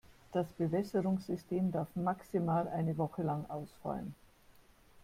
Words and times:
Das 0.31 0.47
Bewässerungssystem 0.53 1.71
darf 1.71 1.89
maximal 1.95 2.67
eine 2.67 2.97
Woche 2.97 3.21
lang 3.21 3.45
ausfallen. 3.51 4.15